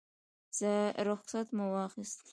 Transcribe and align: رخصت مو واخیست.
رخصت 1.07 1.47
مو 1.57 1.65
واخیست. 1.73 2.21